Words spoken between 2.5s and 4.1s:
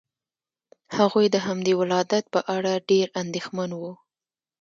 اړه ډېر اندېښمن وو.